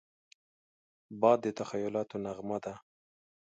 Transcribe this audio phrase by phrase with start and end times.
[1.21, 2.73] باد د تخیلاتو نغمه ده